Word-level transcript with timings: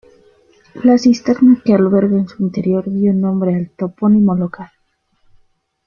La 0.83 0.97
cisterna 0.97 1.61
que 1.63 1.75
alberga 1.75 2.17
en 2.17 2.27
su 2.27 2.41
interior 2.41 2.85
dio 2.91 3.13
nombre 3.13 3.53
al 3.53 3.69
topónimo 3.77 4.33
local. 4.35 4.71